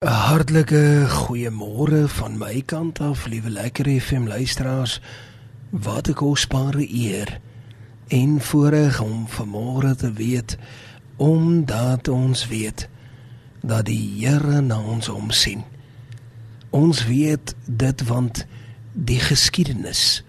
[0.00, 5.00] 'n Hartlike goeiemôre van my kant af, liewe lekker FM luisteraars.
[5.70, 7.40] Wat 'n kosbare eer
[8.08, 10.56] en voorreg om vanmôre te weet
[11.16, 12.88] omdat ons weet
[13.60, 15.64] dat die Here na ons omsien.
[16.70, 18.46] Ons weet dit want
[18.92, 20.24] die geskiedenis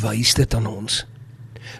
[0.00, 1.06] wys dit aan ons.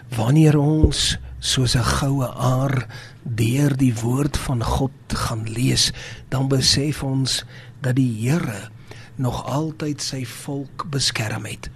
[0.09, 2.87] Wanneer ons soos 'n goue aar
[3.23, 5.91] deur die woord van God gaan lees,
[6.29, 7.43] dan besef ons
[7.81, 8.69] dat die Here
[9.15, 11.69] nog altyd sy volk beskerm het.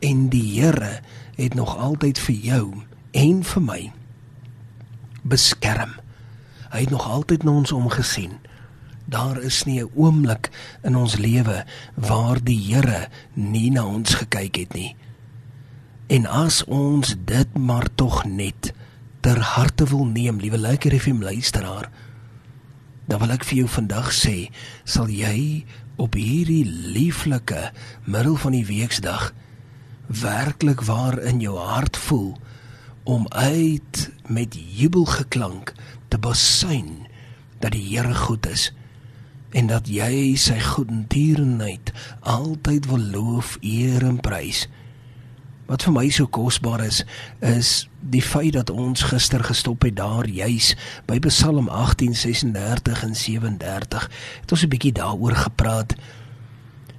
[0.00, 1.00] En die Here
[1.36, 2.74] het nog altyd vir jou
[3.10, 3.92] en vir my
[5.22, 5.94] beskerm.
[6.70, 8.38] Hy het nog altyd na ons omgesien.
[9.10, 10.50] Daar is nie 'n oomblik
[10.82, 14.96] in ons lewe waar die Here nie na ons gekyk het nie.
[16.10, 18.72] En as ons dit maar tog net
[19.22, 21.86] ter harte wil neem, liewe lekker FM luisteraar,
[23.06, 24.48] dan wil ek vir jou vandag sê,
[24.82, 25.62] sal jy
[26.02, 27.68] op hierdie lieflike
[28.10, 29.28] middel van die weksdag
[30.10, 32.34] werklik waar in jou hart voel
[33.06, 35.74] om uit met jubelgeklank
[36.10, 37.06] te basuin
[37.62, 38.72] dat die Here goed is
[39.54, 41.94] en dat jy sy goedendierenheid
[42.26, 44.66] altyd wil loof, eer en prys.
[45.70, 47.04] Wat vir my so kosbaar is,
[47.46, 47.68] is
[48.10, 50.72] die feit dat ons gister gestop het daar juis
[51.06, 54.08] by Psalm 18:36 en 37.
[54.40, 55.94] Het ons 'n bietjie daaroor gepraat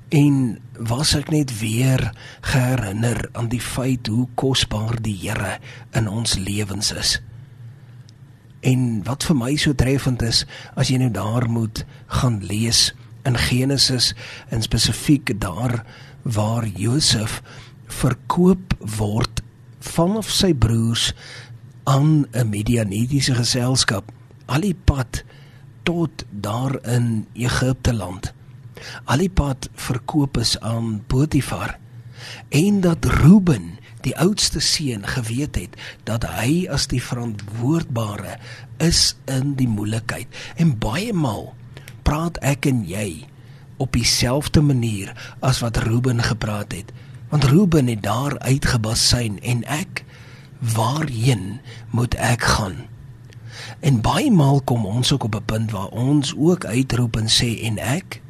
[0.10, 5.60] en was ek net weer herinner aan die feit hoe kosbaar die Here
[5.92, 7.22] in ons lewens is.
[8.62, 13.38] En wat vir my so treffend is, as jy nou daar moet gaan lees in
[13.38, 14.14] Genesis
[14.50, 15.84] en spesifiek daar
[16.22, 17.42] waar Josef
[17.92, 19.42] verkoop word
[19.82, 21.12] vanaf sy broers
[21.84, 24.12] aan 'n Midianitiese geselskap
[24.46, 25.24] al die pad
[25.84, 28.34] tot daar in Egipte land.
[29.06, 31.78] Al die pad verkoop is aan Potifar
[32.50, 38.38] en dat Reuben die oudste seun geweet het dat hy as die verantwoordbare
[38.82, 40.28] is in die moeilikheid
[40.62, 41.52] en baie maal
[42.06, 43.26] praat ek en jy
[43.82, 46.94] op dieselfde manier as wat Reuben gepraat het
[47.32, 50.04] want Ruben het daar uitgebasyn en ek
[50.60, 51.62] waarheen
[51.96, 52.76] moet ek gaan?
[53.80, 57.64] En baie maal kom ons ook op 'n punt waar ons ook uitroep en sê
[57.64, 58.22] en ek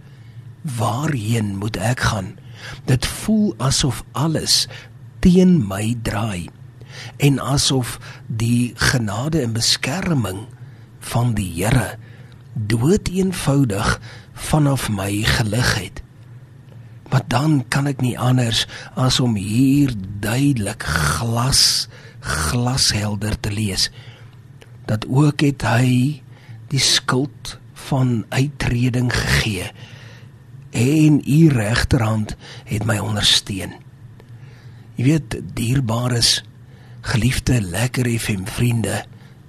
[0.62, 2.38] waarheen moet ek gaan?
[2.86, 4.68] Dit voel asof alles
[5.20, 6.50] teen my draai
[7.18, 10.46] en asof die genade en beskerming
[11.00, 11.98] van die Here
[12.54, 14.00] dood eenvoudig
[14.34, 16.02] vanaf my gelig het
[17.12, 19.92] Maar dan kan ek nie anders as om hier
[20.24, 21.90] duidelik glas
[22.22, 23.90] glashelder te lees
[24.86, 26.22] dat ook het hy
[26.72, 27.58] die skuld
[27.90, 29.72] van uittreding gegee
[30.72, 32.36] en u regterhand
[32.70, 33.74] het my ondersteun.
[34.96, 36.42] Jy weet dierbares
[37.02, 39.04] geliefde lekker FM vriende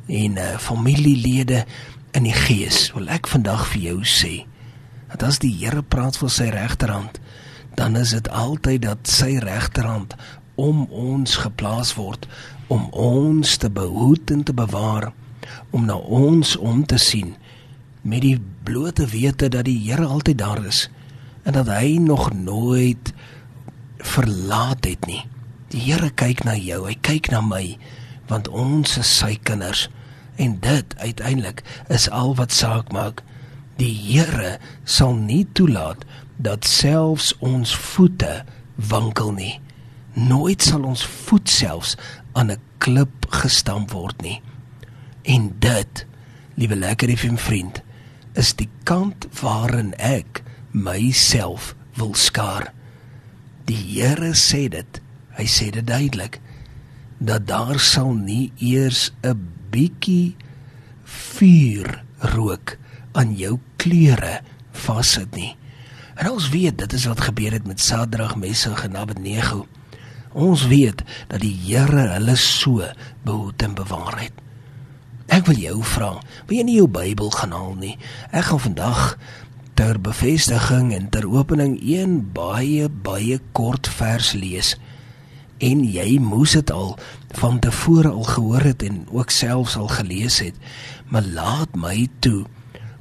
[0.07, 1.65] en uh, familielede
[2.17, 4.35] in die gees wil ek vandag vir jou sê
[5.13, 7.21] dat as die Here praat van sy regterhand
[7.75, 10.15] dan is dit altyd dat sy regterhand
[10.55, 12.27] om ons geplaas word
[12.73, 15.13] om ons te behoed en te bewaar
[15.71, 17.35] om na ons om te sien
[18.03, 20.89] met die blote wete dat die Here altyd daar is
[21.43, 23.13] en dat hy nog nooit
[24.03, 25.25] verlaat het nie.
[25.75, 27.77] Die Here kyk na jou, hy kyk na my
[28.31, 29.89] want ons is sy kinders
[30.41, 31.63] en dit uiteindelik
[31.93, 33.23] is al wat saak maak.
[33.83, 36.05] Die Here sal nie toelaat
[36.39, 38.45] dat selfs ons voete
[38.77, 39.55] wankel nie.
[40.15, 41.97] Nooit sal ons voet selfs
[42.39, 44.39] aan 'n klip gestamp word nie.
[45.23, 46.07] En dit,
[46.55, 47.83] liewe lekker vriend,
[48.35, 52.73] is die kant waarin ek myself wil skaar.
[53.65, 55.01] Die Here sê dit.
[55.35, 56.41] Hy sê dit duidelik
[57.19, 59.39] dat daar sal nie eers 'n
[59.71, 60.37] bietjie
[61.05, 62.79] vuur rook
[63.13, 64.41] aan jou klere
[64.85, 65.53] vassit nie.
[66.15, 69.65] En ons weet dit is wat gebeur het met Sadrag, Mesach en Abednego.
[70.33, 72.85] Ons weet dat die Here hulle so
[73.27, 74.39] behoed en bewaar het.
[75.33, 76.13] Ek wil jou vra,
[76.49, 77.97] wil jy nie jou Bybel gaan haal nie?
[78.31, 79.03] Ek gaan vandag
[79.79, 84.75] ter bevestiging en ter opening een baie baie kort vers lees.
[85.63, 86.97] En jy moes dit al
[87.39, 90.59] van tevore al gehoor het en ook selfs al gelees het.
[91.09, 92.45] Maar laat my toe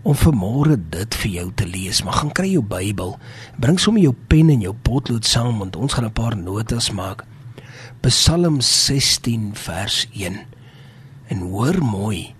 [0.01, 2.01] om vanmôre dit vir jou te lees.
[2.03, 3.15] Maar gaan kry jou Bybel.
[3.61, 7.25] Bring sommer jou pen en jou potlood saam want ons gaan 'n paar notas maak.
[8.01, 10.39] Psalm 16 vers 1.
[11.27, 12.33] En hoor mooi.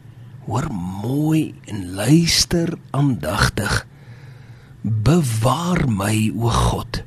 [0.46, 0.72] Hoor
[1.04, 3.86] mooi en luister aandagtig.
[4.82, 7.04] Bewaar my o God,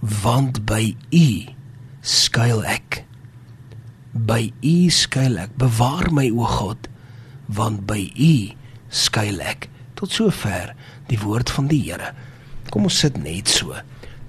[0.00, 1.48] want by U
[2.00, 3.04] skuil ek.
[4.12, 5.56] By U skuil ek.
[5.56, 6.88] Bewaar my o God,
[7.48, 8.61] want by U
[8.92, 9.68] skuil ek.
[9.98, 10.74] Tot sover
[11.08, 12.12] die woord van die Here.
[12.72, 13.74] Kom ons sit net so.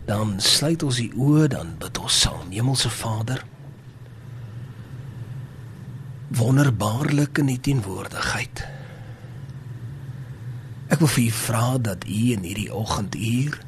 [0.07, 2.49] Dan sluit ons die oë, dan bid ons saam.
[2.51, 3.43] Hemelse Vader,
[6.33, 8.63] wonderbaarlik in U teenwoordigheid.
[10.91, 13.59] Ek wil vir U vra dat U in hierdie oggenduur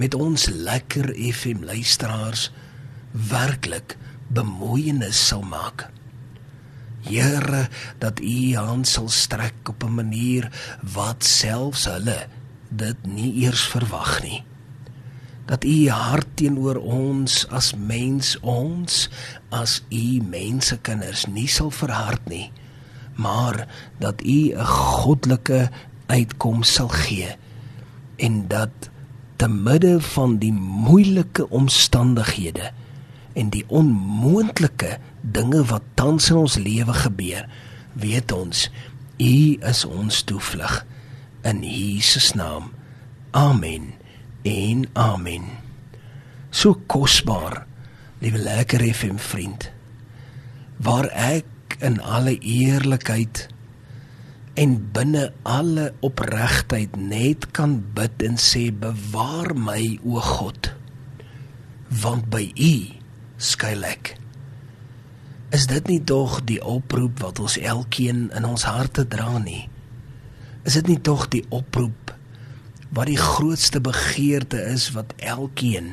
[0.00, 2.50] met ons lekker FM luisteraars
[3.12, 3.96] werklik
[4.32, 5.88] bemoeienis sal maak.
[7.02, 7.68] Here,
[7.98, 10.50] dat U hand sal strek op 'n manier
[10.94, 12.26] wat selfs hulle
[12.68, 14.44] dit nie eers verwag nie.
[15.46, 19.10] Dat U hart teenoor ons as mens ons
[19.50, 22.52] as U mensekinders nie sal verhard nie,
[23.14, 23.66] maar
[23.98, 25.70] dat U 'n goddelike
[26.06, 27.36] uitkoms sal gee
[28.16, 28.90] en dat
[29.36, 32.70] te midde van die moeilike omstandighede
[33.38, 37.48] en die onmoontlike dinge wat tans in ons lewe gebeur,
[37.92, 38.68] weet ons
[39.22, 39.34] U
[39.68, 40.80] is ons toevlug
[41.46, 42.72] in Jesus naam.
[43.30, 43.92] Amen.
[44.42, 45.44] En amen.
[46.50, 47.66] So kosbaar,
[48.18, 49.70] liewe lekker FM vriend,
[50.82, 53.46] waar ek in alle eerlikheid
[54.54, 60.72] en binne alle opregtheid net kan bid en sê bewaar my o God
[62.02, 62.74] want by u
[63.42, 64.16] skuil ek
[65.52, 69.66] is dit nie tog die oproep wat ons elkeen in ons harte dra nie?
[70.64, 72.14] Is dit nie tog die oproep
[72.96, 75.92] wat die grootste begeerte is wat elkeen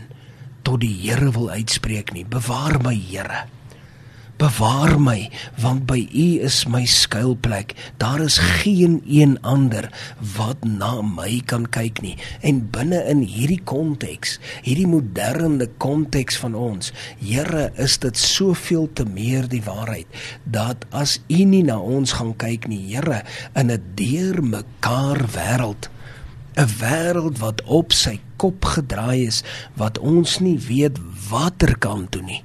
[0.64, 2.24] tot die Here wil uitspreek nie?
[2.24, 3.48] Bewaar my Here
[4.40, 5.28] Bewaar my,
[5.60, 7.74] want by U is my skuilplek.
[8.00, 9.90] Daar is geen een ander
[10.38, 12.14] wat na my kan kyk nie.
[12.40, 19.04] En binne in hierdie konteks, hierdie moderne konteks van ons, Here, is dit soveel te
[19.04, 20.08] meer die waarheid
[20.48, 23.26] dat as U nie na ons gaan kyk nie, Here,
[23.60, 25.92] in 'n deurmekaar wêreld
[26.56, 29.44] 'n wêreld wat op sy kop gedraai is
[29.76, 30.96] wat ons nie weet
[31.30, 32.44] watter kant toe nie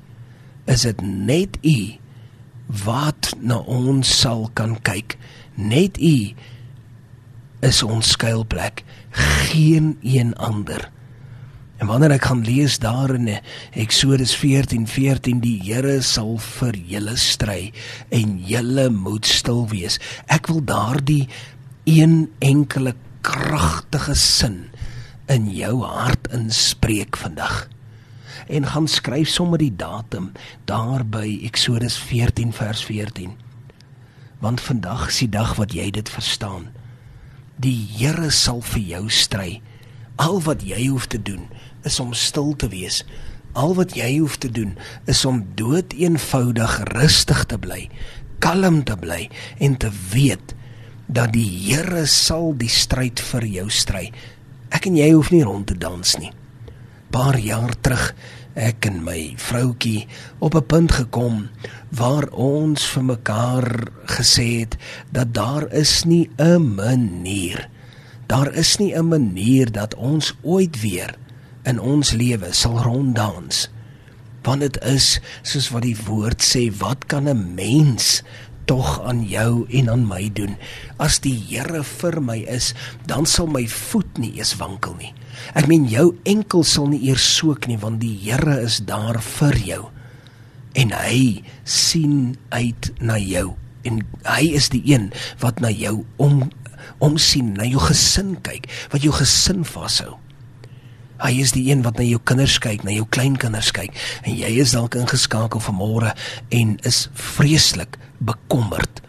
[0.71, 1.79] is dit net u
[2.85, 5.19] wat na ons sal kan kyk.
[5.55, 6.33] Net u
[7.65, 8.83] is ons skuilplek.
[9.51, 10.91] Geen een ander.
[11.83, 13.29] En wanneer ek gaan lees daar in
[13.73, 17.73] Eksodus 14:14 14, die Here sal vir julle stry
[18.09, 19.99] en julle moet stil wees.
[20.27, 21.29] Ek wil daardie
[21.85, 24.71] een enkele kragtige sin
[25.29, 27.67] in jou hart inspreek vandag
[28.47, 30.33] en gaan skryf sommer die datum
[30.65, 33.33] daar by Eksodus 14 vers 14.
[34.39, 36.69] Want vandag is die dag wat jy dit verstaan.
[37.57, 39.63] Die Here sal vir jou stry.
[40.17, 41.49] Al wat jy hoef te doen
[41.85, 43.03] is om stil te wees.
[43.53, 44.77] Al wat jy hoef te doen
[45.11, 47.89] is om dood eenvoudig rustig te bly,
[48.43, 49.29] kalm te bly
[49.63, 50.55] en te weet
[51.07, 54.09] dat die Here sal die stryd vir jou stry.
[54.75, 56.33] Ek en jy hoef nie rond te dans nie
[57.15, 58.11] paar jaar terug
[58.59, 60.07] ek en my vroutjie
[60.39, 61.49] op 'n punt gekom
[61.95, 63.69] waar ons vir mekaar
[64.19, 64.75] gesê het
[65.11, 67.71] dat daar is nie 'n manier
[68.27, 71.15] daar is nie 'n manier dat ons ooit weer
[71.65, 73.69] in ons lewe sal ronddans.
[74.45, 78.23] Want dit is soos wat die woord sê wat kan 'n mens
[78.65, 80.57] tog aan jou en aan my doen?
[80.97, 82.75] As die Here vir my is
[83.07, 85.13] dan sal my voet nie eens wankel nie
[85.55, 89.59] Ek meen jou enkel sal nie eers soek nie want die Here is daar vir
[89.65, 89.83] jou.
[90.75, 95.11] En hy sien uit na jou en hy is die een
[95.43, 96.47] wat na jou om
[97.01, 100.19] om sien, na jou gesin kyk, wat jou gesin vashou.
[101.23, 104.51] Hy is die een wat na jou kinders kyk, na jou kleinkinders kyk en jy
[104.63, 106.13] is dalk ingeskakel vanmôre
[106.55, 109.03] en is vreeslik bekommerd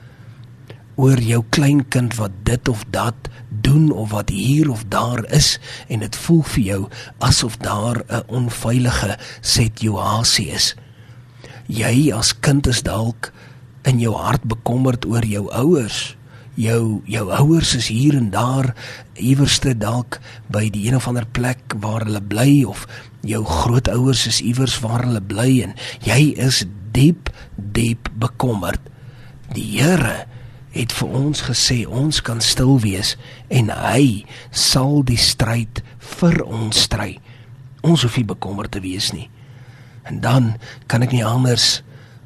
[0.95, 5.99] oor jou kleinkind wat dit of dat doen of wat hier of daar is en
[5.99, 6.81] dit voel vir jou
[7.17, 10.75] asof daar 'n onveilige situasie is.
[11.67, 13.31] Jy as kind is dalk
[13.83, 16.17] in jou hart bekommerd oor jou ouers.
[16.53, 18.73] Jou jou ouers is hier en daar
[19.13, 22.87] iewerste dalk by die een of ander plek waar hulle bly of
[23.21, 28.81] jou grootouers is iewers waar hulle bly en jy is diep diep bekommerd.
[29.53, 30.25] Die Here
[30.75, 33.15] het vir ons gesê ons kan stil wees
[33.49, 35.81] en hy sal die stryd
[36.19, 37.15] vir ons stry.
[37.85, 39.29] Ons hoef nie bekommerd te wees nie.
[40.05, 40.53] En dan
[40.91, 41.79] kan ek nie anders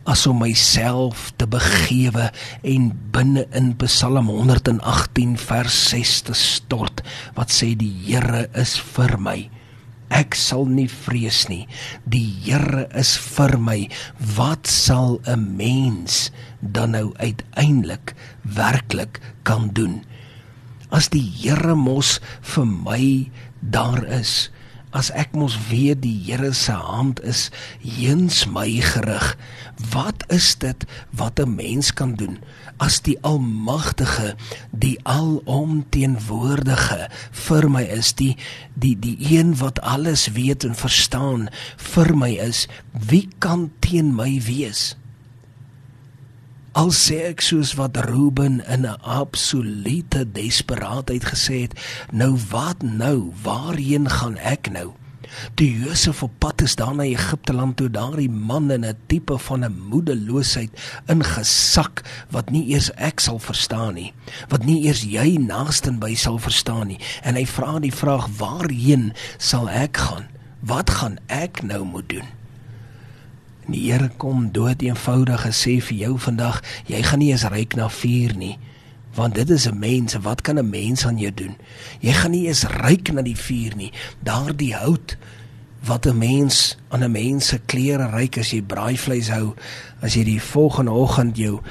[0.10, 2.32] as om myself te begewe
[2.66, 7.04] en binne in Psalm 118 vers 6 te stort
[7.38, 9.38] wat sê die Here is vir my
[10.10, 11.68] ek sal nie vrees nie.
[12.06, 13.90] Die Here is vir my.
[14.36, 20.04] Wat sal 'n mens dan nou uiteindelik werklik kan doen?
[20.92, 23.30] As die Here mos vir my
[23.62, 24.50] daar is
[24.92, 27.52] as ek mos weet die Here se hand is
[27.84, 29.38] heens my gerig.
[29.94, 32.40] Wat is dit wat 'n mens kan doen
[32.78, 34.36] as die almagtige
[34.72, 38.38] die alomteenwoordige vir my is die
[38.74, 42.68] die die een wat alles weet en verstaan vir my is?
[42.92, 44.96] Wie kan teen my wees
[46.80, 51.74] Al sê ek soos wat Ruben in 'n absolute desperaatheid gesê het,
[52.12, 53.34] nou wat nou?
[53.44, 54.94] Waarheen gaan ek nou?
[55.60, 59.38] Die Josef op pad is daar na Egipte land toe, daardie man in 'n tipe
[59.38, 60.72] van 'n moedeloosheid
[61.08, 64.14] ingesak wat nie eers ek sal verstaan nie,
[64.48, 67.00] wat nie eers jy naaste by sal verstaan nie.
[67.24, 70.28] En hy vra die vraag: "Waarheen sal ek gaan?
[70.60, 72.39] Wat gaan ek nou moet doen?"
[73.70, 76.56] En die Here kom dood eenvoudig gesê vir jou vandag,
[76.90, 78.56] jy gaan nie eens ryk na vuur nie.
[79.14, 81.56] Want dit is 'n mens, wat kan 'n mens aan jou doen?
[82.02, 83.92] Jy gaan nie eens ryk na die vuur nie.
[84.24, 85.18] Daardie hout
[85.86, 89.54] wat 'n mens aan 'n mens se klere ryk as jy braaivleis hou,
[90.02, 91.62] as jy die volgende oggend jou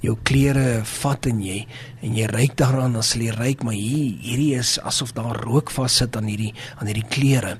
[0.00, 1.66] jou klere vat en jy
[2.02, 6.16] en jy ryk daaraan as jy ryk maar hier hierdie is asof daar rook vassit
[6.16, 7.58] aan hierdie aan hierdie klere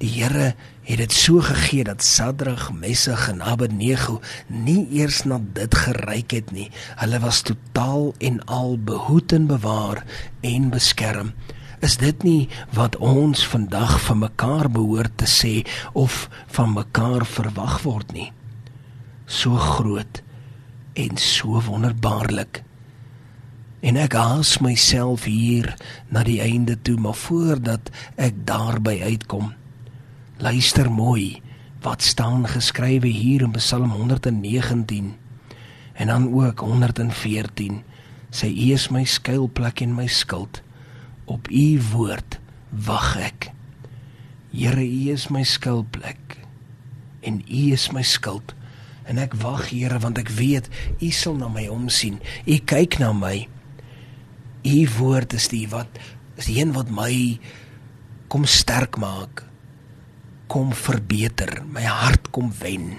[0.00, 0.54] die Here
[0.88, 6.52] het dit so gegee dat Sadrag, Mesach en Abednego nie eers na dit geryk het
[6.56, 6.70] nie.
[7.02, 10.02] Hulle was totaal en al behoed en bewaar
[10.40, 11.34] en beskerm.
[11.84, 15.54] Is dit nie wat ons vandag van mekaar behoort te sê
[15.92, 18.32] of van mekaar verwag word nie?
[19.26, 20.22] So groot
[20.96, 22.64] en so wonderbaarlik.
[23.80, 25.72] En ek haas myself hier
[26.08, 27.88] na die einde toe, maar voordat
[28.20, 29.54] ek daarby uitkom,
[30.40, 31.42] Luister mooi
[31.84, 35.16] wat staan geskrywe hier in Psalm 119
[35.92, 37.82] en dan ook 114.
[38.30, 40.62] Sy U is my skuilplek en my skild.
[41.24, 42.38] Op U woord
[42.86, 43.50] wag ek.
[44.54, 46.38] Here, U is my skuilplek
[47.20, 48.54] en U is my skild.
[49.04, 50.72] En ek wag, Here, want ek weet
[51.04, 52.16] U sal na my omsien.
[52.48, 53.44] U kyk na my.
[54.64, 56.00] U woord is die wat
[56.40, 57.12] is die een wat my
[58.32, 59.49] kom sterk maak
[60.50, 62.98] kom verbeter, my hart kom wen.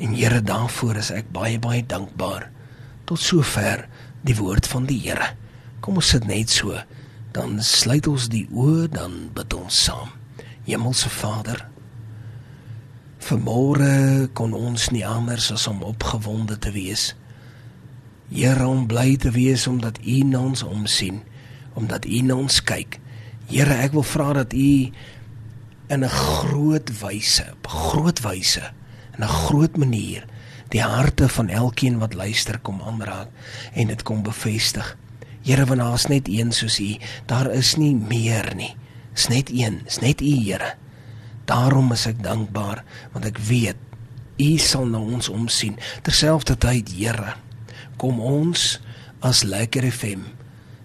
[0.00, 2.50] En Here, daarvoor is ek baie baie dankbaar.
[3.08, 3.86] Tot sover
[4.24, 5.32] die woord van die Here.
[5.80, 6.76] Kom ons sit net so,
[7.32, 10.12] dan sluit ons die oë, dan bid ons saam.
[10.68, 11.64] Hemelse Vader,
[13.24, 17.10] vanmôre kon ons nie anders as om opgewonde te wees.
[18.28, 21.22] Here, om bly te wees omdat U na ons omsien,
[21.74, 23.00] omdat U na ons kyk.
[23.48, 24.68] Here, ek wil vra dat U
[25.90, 28.72] in 'n groot wyse, op groot wyse,
[29.16, 30.24] in 'n groot manier
[30.68, 33.28] die harte van elkeen wat luister kom aanraak
[33.74, 34.96] en dit kom bevestig.
[35.42, 36.96] Here, want daar's net een soos U.
[37.26, 38.76] Daar is nie meer nie.
[39.14, 40.74] Dis net een, dis net U, Here.
[41.44, 43.76] Daarom is ek dankbaar want ek weet
[44.38, 45.78] U sal na ons omsien.
[46.02, 47.34] Terselfdertyd, Here,
[47.96, 48.80] kom ons
[49.20, 50.22] as Lekker FM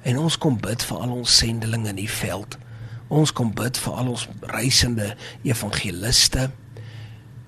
[0.05, 2.57] en ons kom bid vir al ons sendelinge in die veld.
[3.15, 5.13] Ons kom bid vir al ons reisende
[5.48, 6.50] evangeliste.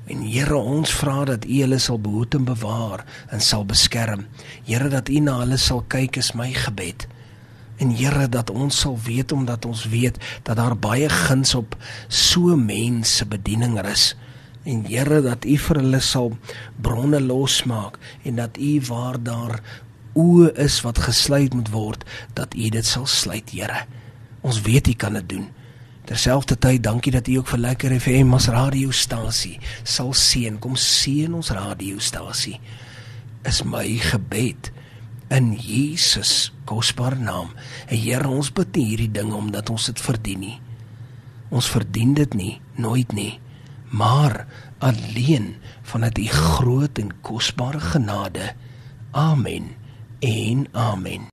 [0.07, 3.03] En Here, ons vra dat U hulle sal behoed en bewaar
[3.36, 4.24] en sal beskerm.
[4.63, 7.07] Here, dat U na hulle sal kyk is my gebed.
[7.83, 11.75] En Here, dat ons sal weet omdat ons weet dat daar baie guns op
[12.07, 14.13] so mense bediening is.
[14.63, 16.31] En Here, dat U vir hulle sal
[16.79, 19.59] bronne losmaak en dat U waar daar
[20.15, 22.07] oë is wat gesluit moet word,
[22.39, 23.83] dat U dit sal sluit, Here.
[24.41, 25.48] Ons weet U kan dit doen.
[26.08, 30.60] Terselfdertyd dankie dat U ook vir Lekker FM as radiostasie sal seën.
[30.60, 32.60] Kom seën ons radiostasie.
[33.48, 34.72] Is my gebed
[35.34, 37.51] in Jesus kosbare naam.
[37.88, 40.56] En Here, ons bid hierdie ding omdat ons dit verdien nie.
[41.51, 43.39] Ons verdien dit nie, nooit nie.
[43.91, 44.46] Maar
[44.84, 45.56] alleen
[45.88, 48.53] vanuit U groot en kosbare genade.
[49.12, 49.72] Amen.
[50.20, 51.25] En amen.